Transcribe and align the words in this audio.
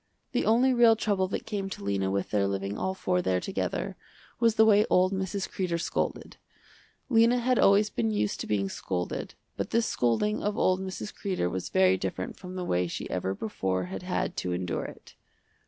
The 0.31 0.47
only 0.47 0.73
real 0.73 0.95
trouble 0.95 1.27
that 1.27 1.45
came 1.45 1.69
to 1.69 1.83
Lena 1.83 2.09
with 2.09 2.31
their 2.31 2.47
living 2.47 2.75
all 2.75 2.95
four 2.95 3.21
there 3.21 3.39
together, 3.39 3.95
was 4.39 4.55
the 4.55 4.65
way 4.65 4.83
old 4.89 5.13
Mrs. 5.13 5.47
Kreder 5.47 5.79
scolded. 5.79 6.37
Lena 7.07 7.37
had 7.37 7.59
always 7.59 7.91
been 7.91 8.09
used 8.09 8.39
to 8.39 8.47
being 8.47 8.67
scolded, 8.67 9.35
but 9.57 9.69
this 9.69 9.85
scolding 9.85 10.41
of 10.41 10.57
old 10.57 10.81
Mrs. 10.81 11.13
Kreder 11.13 11.51
was 11.51 11.69
very 11.69 11.97
different 11.97 12.35
from 12.35 12.55
the 12.55 12.65
way 12.65 12.87
she 12.87 13.07
ever 13.11 13.35
before 13.35 13.83
had 13.93 14.01
had 14.01 14.35
to 14.37 14.53
endure 14.53 14.85
it. 14.85 15.13